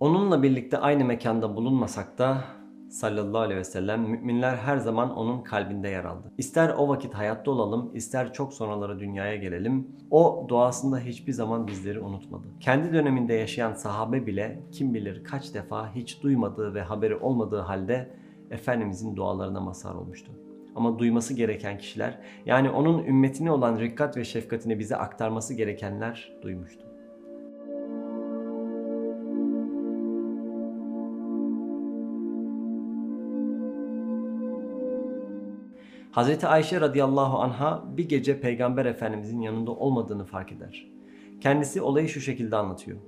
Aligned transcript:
Onunla 0.00 0.42
birlikte 0.42 0.78
aynı 0.78 1.04
mekanda 1.04 1.56
bulunmasak 1.56 2.18
da 2.18 2.44
sallallahu 2.90 3.40
aleyhi 3.40 3.60
ve 3.60 3.64
sellem 3.64 4.00
müminler 4.00 4.56
her 4.56 4.76
zaman 4.76 5.16
onun 5.16 5.42
kalbinde 5.42 5.88
yer 5.88 6.04
aldı. 6.04 6.32
İster 6.38 6.74
o 6.78 6.88
vakit 6.88 7.14
hayatta 7.14 7.50
olalım, 7.50 7.90
ister 7.94 8.32
çok 8.32 8.54
sonraları 8.54 9.00
dünyaya 9.00 9.36
gelelim, 9.36 9.88
o 10.10 10.46
duasında 10.48 10.98
hiçbir 10.98 11.32
zaman 11.32 11.66
bizleri 11.66 12.00
unutmadı. 12.00 12.46
Kendi 12.60 12.92
döneminde 12.92 13.34
yaşayan 13.34 13.72
sahabe 13.72 14.26
bile 14.26 14.62
kim 14.72 14.94
bilir 14.94 15.24
kaç 15.24 15.54
defa 15.54 15.94
hiç 15.94 16.22
duymadığı 16.22 16.74
ve 16.74 16.82
haberi 16.82 17.16
olmadığı 17.16 17.60
halde 17.60 18.10
Efendimizin 18.50 19.16
dualarına 19.16 19.60
mazhar 19.60 19.94
olmuştu. 19.94 20.32
Ama 20.74 20.98
duyması 20.98 21.34
gereken 21.34 21.78
kişiler, 21.78 22.18
yani 22.46 22.70
onun 22.70 23.04
ümmetine 23.04 23.50
olan 23.50 23.78
rikkat 23.78 24.16
ve 24.16 24.24
şefkatini 24.24 24.78
bize 24.78 24.96
aktarması 24.96 25.54
gerekenler 25.54 26.32
duymuştu. 26.42 26.88
Hazreti 36.10 36.46
Ayşe 36.46 36.80
radıyallahu 36.80 37.38
anha 37.38 37.84
bir 37.96 38.08
gece 38.08 38.40
Peygamber 38.40 38.86
Efendimizin 38.86 39.40
yanında 39.40 39.70
olmadığını 39.70 40.24
fark 40.24 40.52
eder. 40.52 40.86
Kendisi 41.40 41.82
olayı 41.82 42.08
şu 42.08 42.20
şekilde 42.20 42.56
anlatıyor. 42.56 42.98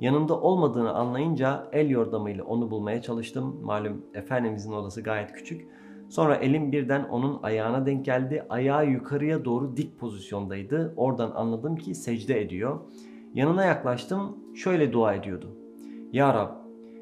Yanımda 0.00 0.40
olmadığını 0.40 0.94
anlayınca 0.94 1.68
el 1.72 1.90
yordamıyla 1.90 2.44
onu 2.44 2.70
bulmaya 2.70 3.02
çalıştım. 3.02 3.60
Malum 3.62 4.02
Efendimizin 4.14 4.72
odası 4.72 5.02
gayet 5.02 5.32
küçük. 5.32 5.68
Sonra 6.08 6.34
elim 6.34 6.72
birden 6.72 7.04
onun 7.04 7.42
ayağına 7.42 7.86
denk 7.86 8.04
geldi. 8.04 8.46
Ayağı 8.48 8.86
yukarıya 8.90 9.44
doğru 9.44 9.76
dik 9.76 9.98
pozisyondaydı. 9.98 10.94
Oradan 10.96 11.30
anladım 11.30 11.76
ki 11.76 11.94
secde 11.94 12.42
ediyor. 12.42 12.80
Yanına 13.34 13.64
yaklaştım. 13.64 14.36
Şöyle 14.54 14.92
dua 14.92 15.14
ediyordu. 15.14 15.56
Ya 16.12 16.34
Rab, 16.34 16.50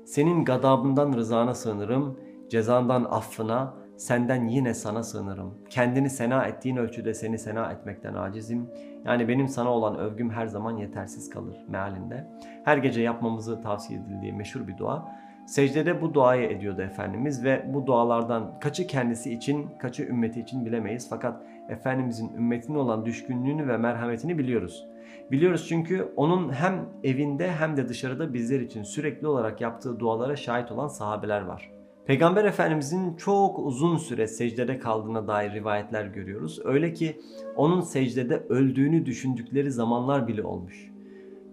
senin 0.05 0.45
gadabından 0.45 1.13
rızana 1.13 1.55
sığınırım, 1.55 2.19
cezandan 2.51 3.05
affına, 3.05 3.75
senden 3.97 4.47
yine 4.47 4.75
sana 4.75 5.03
sığınırım. 5.03 5.55
Kendini 5.71 6.11
sena 6.11 6.45
ettiğin 6.45 6.77
ölçüde 6.77 7.15
seni 7.15 7.39
sena 7.39 7.73
etmekten 7.73 8.15
acizim. 8.15 8.71
Yani 9.05 9.29
benim 9.29 9.49
sana 9.49 9.71
olan 9.71 9.99
övgüm 9.99 10.31
her 10.31 10.47
zaman 10.47 10.77
yetersiz 10.77 11.31
kalır 11.31 11.57
mealinde. 11.69 12.27
Her 12.65 12.77
gece 12.77 13.03
yapmamızı 13.03 13.63
tavsiye 13.63 14.01
edildiği 14.01 14.33
meşhur 14.33 14.69
bir 14.69 14.79
dua. 14.79 15.09
Secdede 15.47 16.03
bu 16.03 16.15
duayı 16.15 16.51
ediyordu 16.51 16.83
Efendimiz 16.83 17.45
ve 17.45 17.65
bu 17.75 17.87
dualardan 17.87 18.61
kaçı 18.61 18.87
kendisi 18.87 19.33
için, 19.33 19.69
kaçı 19.79 20.03
ümmeti 20.03 20.41
için 20.41 20.67
bilemeyiz. 20.67 21.07
Fakat 21.11 21.43
Efendimizin 21.69 22.35
ümmetine 22.35 22.79
olan 22.79 23.05
düşkünlüğünü 23.05 23.69
ve 23.69 23.77
merhametini 23.77 24.39
biliyoruz. 24.39 24.87
Biliyoruz 25.31 25.67
çünkü 25.69 26.13
onun 26.17 26.53
hem 26.53 26.89
evinde 27.05 27.53
hem 27.53 27.77
de 27.77 27.89
dışarıda 27.89 28.35
bizler 28.35 28.61
için 28.61 28.83
sürekli 28.83 29.27
olarak 29.27 29.61
yaptığı 29.61 30.01
dualara 30.01 30.37
şahit 30.37 30.73
olan 30.73 30.89
sahabeler 30.89 31.41
var. 31.41 31.71
Peygamber 32.07 32.45
Efendimizin 32.45 33.17
çok 33.17 33.59
uzun 33.59 33.97
süre 33.97 34.27
secdede 34.27 34.79
kaldığına 34.79 35.29
dair 35.29 35.53
rivayetler 35.53 36.07
görüyoruz. 36.07 36.61
Öyle 36.65 36.93
ki 36.93 37.21
onun 37.57 37.81
secdede 37.81 38.37
öldüğünü 38.37 39.07
düşündükleri 39.07 39.73
zamanlar 39.73 40.29
bile 40.29 40.43
olmuş. 40.43 40.91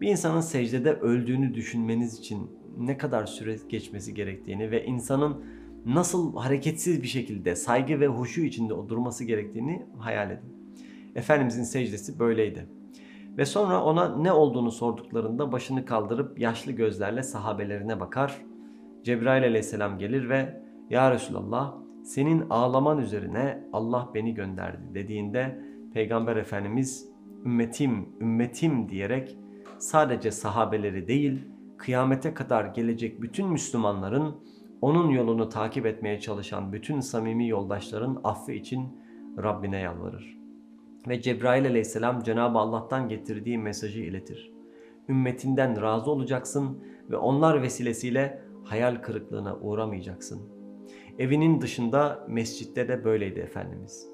Bir 0.01 0.07
insanın 0.07 0.41
secdede 0.41 0.93
öldüğünü 0.93 1.53
düşünmeniz 1.53 2.19
için 2.19 2.51
ne 2.77 2.97
kadar 2.97 3.25
süre 3.25 3.55
geçmesi 3.69 4.13
gerektiğini 4.13 4.71
ve 4.71 4.85
insanın 4.85 5.45
nasıl 5.85 6.35
hareketsiz 6.35 7.03
bir 7.03 7.07
şekilde 7.07 7.55
saygı 7.55 7.99
ve 7.99 8.07
huşu 8.07 8.41
içinde 8.41 8.73
durması 8.89 9.23
gerektiğini 9.23 9.85
hayal 9.97 10.31
edin. 10.31 10.77
Efendimizin 11.15 11.63
secdesi 11.63 12.19
böyleydi. 12.19 12.67
Ve 13.37 13.45
sonra 13.45 13.83
ona 13.83 14.15
ne 14.15 14.31
olduğunu 14.31 14.71
sorduklarında 14.71 15.51
başını 15.51 15.85
kaldırıp 15.85 16.39
yaşlı 16.39 16.71
gözlerle 16.71 17.23
sahabelerine 17.23 17.99
bakar. 17.99 18.52
Cebrail 19.03 19.43
aleyhisselam 19.43 19.97
gelir 19.97 20.29
ve 20.29 20.63
Ya 20.89 21.11
Resulallah 21.11 21.75
senin 22.03 22.49
ağlaman 22.49 22.97
üzerine 22.97 23.63
Allah 23.73 24.09
beni 24.13 24.33
gönderdi 24.33 24.81
dediğinde 24.93 25.59
Peygamber 25.93 26.35
Efendimiz 26.35 27.09
ümmetim, 27.45 28.09
ümmetim 28.21 28.89
diyerek 28.89 29.37
sadece 29.77 30.31
sahabeleri 30.31 31.07
değil 31.07 31.41
kıyamete 31.77 32.33
kadar 32.33 32.65
gelecek 32.65 33.21
bütün 33.21 33.47
Müslümanların 33.47 34.35
onun 34.81 35.09
yolunu 35.09 35.49
takip 35.49 35.85
etmeye 35.85 36.19
çalışan 36.19 36.73
bütün 36.73 36.99
samimi 36.99 37.47
yoldaşların 37.47 38.21
affı 38.23 38.51
için 38.51 38.87
Rabbine 39.43 39.77
yalvarır. 39.79 40.37
Ve 41.07 41.21
Cebrail 41.21 41.67
aleyhisselam 41.67 42.23
Cenab-ı 42.23 42.57
Allah'tan 42.57 43.09
getirdiği 43.09 43.57
mesajı 43.57 43.99
iletir. 43.99 44.51
Ümmetinden 45.09 45.81
razı 45.81 46.11
olacaksın 46.11 46.83
ve 47.09 47.17
onlar 47.17 47.61
vesilesiyle 47.61 48.42
hayal 48.63 48.95
kırıklığına 48.95 49.55
uğramayacaksın. 49.55 50.41
Evinin 51.19 51.61
dışında 51.61 52.25
mescitte 52.27 52.87
de 52.87 53.03
böyleydi 53.03 53.39
Efendimiz. 53.39 54.07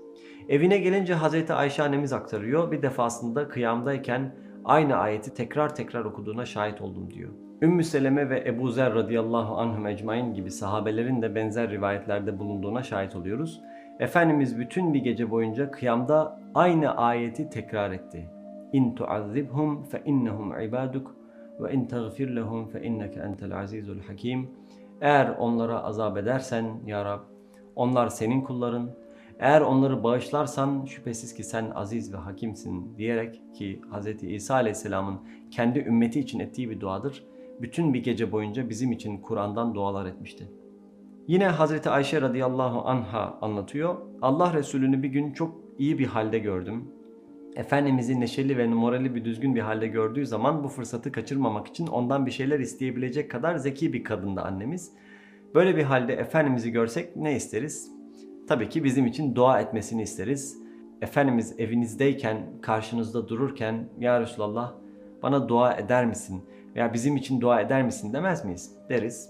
Evine 0.49 0.77
gelince 0.77 1.13
Hazreti 1.13 1.53
Ayşe 1.53 1.83
annemiz 1.83 2.13
aktarıyor. 2.13 2.71
Bir 2.71 2.81
defasında 2.81 3.47
kıyamdayken 3.47 4.35
aynı 4.65 4.95
ayeti 4.95 5.33
tekrar 5.33 5.75
tekrar 5.75 6.05
okuduğuna 6.05 6.45
şahit 6.45 6.81
oldum 6.81 7.11
diyor. 7.11 7.29
Ümmü 7.61 7.83
Seleme 7.83 8.29
ve 8.29 8.43
Ebu 8.47 8.71
Zer 8.71 8.93
radıyallahu 8.93 9.55
anhum 9.57 9.88
ecmain 9.88 10.33
gibi 10.33 10.51
sahabelerin 10.51 11.21
de 11.21 11.35
benzer 11.35 11.71
rivayetlerde 11.71 12.39
bulunduğuna 12.39 12.83
şahit 12.83 13.15
oluyoruz. 13.15 13.61
Efendimiz 13.99 14.59
bütün 14.59 14.93
bir 14.93 14.99
gece 14.99 15.31
boyunca 15.31 15.71
kıyamda 15.71 16.39
aynı 16.55 16.97
ayeti 16.97 17.49
tekrar 17.49 17.91
etti. 17.91 18.29
İn 18.73 18.95
tuazzibhum 18.95 19.83
fe 19.83 20.01
innehum 20.05 20.61
ibaduk 20.61 21.15
ve 21.59 21.73
in 21.73 21.85
tagfir 21.85 22.35
lehum 22.35 22.67
fe 22.67 22.83
inneke 22.83 23.19
entel 23.19 23.59
azizul 23.59 23.99
hakim. 23.99 24.49
Eğer 25.01 25.35
onlara 25.39 25.83
azap 25.83 26.17
edersen 26.17 26.65
ya 26.85 27.05
Rab, 27.05 27.19
onlar 27.75 28.07
senin 28.07 28.41
kulların. 28.41 28.89
Eğer 29.39 29.61
onları 29.61 30.03
bağışlarsan 30.03 30.85
şüphesiz 30.85 31.33
ki 31.33 31.43
sen 31.43 31.71
aziz 31.75 32.13
ve 32.13 32.17
hakimsin 32.17 32.97
diyerek 32.97 33.41
ki 33.53 33.81
Hz. 33.91 34.23
İsa 34.23 34.53
Aleyhisselam'ın 34.53 35.19
kendi 35.51 35.79
ümmeti 35.79 36.19
için 36.19 36.39
ettiği 36.39 36.69
bir 36.69 36.79
duadır. 36.79 37.23
Bütün 37.61 37.93
bir 37.93 38.03
gece 38.03 38.31
boyunca 38.31 38.69
bizim 38.69 38.91
için 38.91 39.17
Kur'an'dan 39.17 39.75
dualar 39.75 40.05
etmişti. 40.05 40.51
Yine 41.27 41.47
Hazreti 41.47 41.89
Ayşe 41.89 42.21
radıyallahu 42.21 42.81
anha 42.89 43.37
anlatıyor. 43.41 43.95
Allah 44.21 44.53
Resulü'nü 44.53 45.03
bir 45.03 45.07
gün 45.07 45.33
çok 45.33 45.55
iyi 45.77 45.99
bir 45.99 46.05
halde 46.05 46.39
gördüm. 46.39 46.91
Efendimiz'i 47.55 48.19
neşeli 48.19 48.57
ve 48.57 48.67
morali 48.67 49.15
bir 49.15 49.25
düzgün 49.25 49.55
bir 49.55 49.61
halde 49.61 49.87
gördüğü 49.87 50.25
zaman 50.25 50.63
bu 50.63 50.67
fırsatı 50.67 51.11
kaçırmamak 51.11 51.67
için 51.67 51.87
ondan 51.87 52.25
bir 52.25 52.31
şeyler 52.31 52.59
isteyebilecek 52.59 53.31
kadar 53.31 53.55
zeki 53.55 53.93
bir 53.93 54.03
kadındı 54.03 54.41
annemiz. 54.41 54.91
Böyle 55.55 55.77
bir 55.77 55.83
halde 55.83 56.13
Efendimiz'i 56.13 56.71
görsek 56.71 57.15
ne 57.15 57.35
isteriz? 57.35 57.91
Tabii 58.47 58.69
ki 58.69 58.83
bizim 58.83 59.05
için 59.05 59.35
dua 59.35 59.61
etmesini 59.61 60.01
isteriz. 60.01 60.57
Efendimiz 61.01 61.59
evinizdeyken, 61.59 62.38
karşınızda 62.61 63.27
dururken 63.27 63.89
Ya 63.99 64.21
Resulallah 64.21 64.73
bana 65.23 65.49
dua 65.49 65.73
eder 65.73 66.05
misin? 66.05 66.43
Veya 66.75 66.93
bizim 66.93 67.17
için 67.17 67.41
dua 67.41 67.61
eder 67.61 67.83
misin 67.83 68.13
demez 68.13 68.45
miyiz? 68.45 68.71
Deriz. 68.89 69.29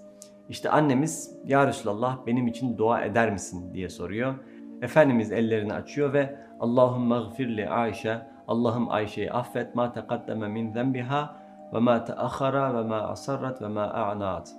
İşte 0.49 0.69
annemiz 0.69 1.35
Ya 1.45 1.67
Resulallah 1.67 2.25
benim 2.27 2.47
için 2.47 2.77
dua 2.77 3.05
eder 3.05 3.31
misin 3.31 3.73
diye 3.73 3.89
soruyor. 3.89 4.35
Efendimiz 4.81 5.31
ellerini 5.31 5.73
açıyor 5.73 6.13
ve 6.13 6.35
Allahümme 6.59 7.15
gfirli 7.19 7.69
Ayşe 7.69 8.21
Allah'ım 8.47 8.91
Ayşe'yi 8.91 9.31
affet 9.31 9.75
ma 9.75 9.93
teqaddeme 9.93 10.47
min 10.47 10.71
zenbiha 10.71 11.35
ve 11.73 11.79
ma 11.79 12.03
teahhara 12.03 12.75
ve 12.75 12.87
ma 12.87 12.95
asarrat 12.95 13.61
ve 13.61 13.67
ma 13.67 13.83
a'nat. 13.83 14.51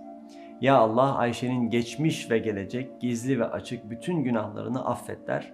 Ya 0.60 0.76
Allah 0.76 1.16
Ayşe'nin 1.16 1.70
geçmiş 1.70 2.30
ve 2.30 2.38
gelecek 2.38 3.00
gizli 3.00 3.40
ve 3.40 3.44
açık 3.44 3.90
bütün 3.90 4.24
günahlarını 4.24 4.86
affet 4.86 5.28
der. 5.28 5.52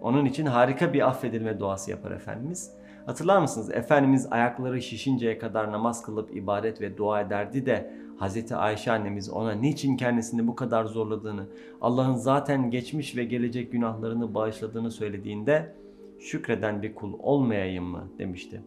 Onun 0.00 0.24
için 0.24 0.46
harika 0.46 0.92
bir 0.92 1.08
affedilme 1.08 1.58
duası 1.58 1.90
yapar 1.90 2.10
Efendimiz. 2.10 2.79
Hatırlar 3.06 3.38
mısınız? 3.38 3.70
Efendimiz 3.70 4.26
ayakları 4.30 4.82
şişinceye 4.82 5.38
kadar 5.38 5.72
namaz 5.72 6.02
kılıp 6.02 6.36
ibadet 6.36 6.80
ve 6.80 6.96
dua 6.96 7.20
ederdi 7.20 7.66
de 7.66 7.94
Hazreti 8.18 8.56
Ayşe 8.56 8.92
annemiz 8.92 9.30
ona 9.30 9.52
niçin 9.52 9.96
kendisini 9.96 10.46
bu 10.46 10.54
kadar 10.54 10.84
zorladığını, 10.84 11.46
Allah'ın 11.80 12.14
zaten 12.14 12.70
geçmiş 12.70 13.16
ve 13.16 13.24
gelecek 13.24 13.72
günahlarını 13.72 14.34
bağışladığını 14.34 14.90
söylediğinde 14.90 15.74
şükreden 16.18 16.82
bir 16.82 16.94
kul 16.94 17.12
olmayayım 17.18 17.84
mı 17.84 18.08
demişti. 18.18 18.62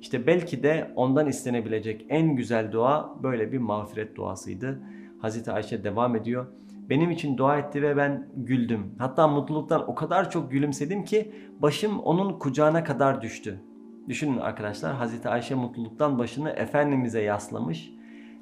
İşte 0.00 0.26
belki 0.26 0.62
de 0.62 0.92
ondan 0.96 1.26
istenebilecek 1.26 2.06
en 2.08 2.36
güzel 2.36 2.72
dua 2.72 3.22
böyle 3.22 3.52
bir 3.52 3.58
mağfiret 3.58 4.16
duasıydı. 4.16 4.80
Hazreti 5.18 5.52
Ayşe 5.52 5.84
devam 5.84 6.16
ediyor. 6.16 6.46
Benim 6.90 7.10
için 7.10 7.36
dua 7.36 7.58
etti 7.58 7.82
ve 7.82 7.96
ben 7.96 8.28
güldüm. 8.36 8.94
Hatta 8.98 9.28
mutluluktan 9.28 9.90
o 9.90 9.94
kadar 9.94 10.30
çok 10.30 10.50
gülümsedim 10.50 11.04
ki 11.04 11.32
başım 11.62 11.98
onun 11.98 12.38
kucağına 12.38 12.84
kadar 12.84 13.22
düştü. 13.22 13.60
Düşünün 14.08 14.38
arkadaşlar 14.38 14.94
Hazreti 14.94 15.28
Ayşe 15.28 15.54
mutluluktan 15.54 16.18
başını 16.18 16.50
Efendimiz'e 16.50 17.20
yaslamış. 17.20 17.92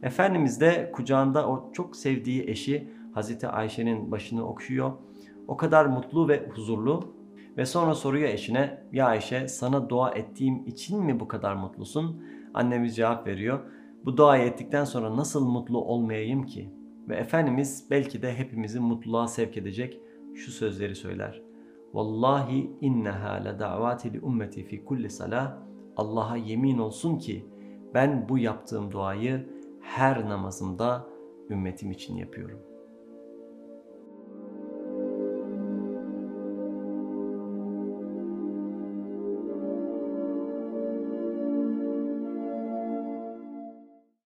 Efendimiz 0.03 0.61
de 0.61 0.93
kucağında 0.93 1.49
o 1.49 1.73
çok 1.73 1.97
sevdiği 1.97 2.51
eşi 2.51 2.89
Hazreti 3.15 3.49
Ayşe'nin 3.49 4.11
başını 4.11 4.49
okşuyor. 4.49 4.93
O 5.49 5.57
kadar 5.57 5.87
mutlu 5.87 6.29
ve 6.29 6.49
huzurlu 6.49 7.15
ve 7.57 7.67
sonra 7.67 7.95
soruyor 7.95 8.29
eşine 8.29 8.83
ya 8.93 9.07
Ayşe 9.07 9.49
sana 9.49 9.89
dua 9.89 10.11
ettiğim 10.11 10.67
için 10.67 11.05
mi 11.05 11.21
bu 11.21 11.29
kadar 11.29 11.55
mutlusun? 11.55 12.23
Annemiz 12.55 12.97
cevap 12.97 13.27
veriyor. 13.27 13.61
Bu 14.05 14.17
duayı 14.17 14.45
ettikten 14.45 14.85
sonra 14.85 15.17
nasıl 15.17 15.49
mutlu 15.49 15.85
olmayayım 15.85 16.47
ki? 16.47 16.71
Ve 17.09 17.17
Efendimiz 17.17 17.87
belki 17.91 18.23
de 18.23 18.35
hepimizi 18.35 18.81
mutluluğa 18.81 19.29
sevk 19.29 19.57
edecek 19.57 20.01
şu 20.35 20.51
sözleri 20.53 20.95
söyler. 20.95 21.48
Vallahi 21.95 22.71
inneha 22.81 23.45
la 23.45 23.59
da'vati 23.59 24.13
li 24.13 24.21
ummeti 24.21 24.63
fi 24.63 24.85
kulli 24.85 25.11
salah. 25.11 25.57
Allah'a 25.97 26.37
yemin 26.37 26.79
olsun 26.79 27.19
ki 27.19 27.47
ben 27.95 28.29
bu 28.29 28.39
yaptığım 28.39 28.91
duayı 28.91 29.49
her 29.81 30.29
namazımda 30.29 31.07
ümmetim 31.51 31.91
için 31.91 32.17
yapıyorum. 32.17 32.68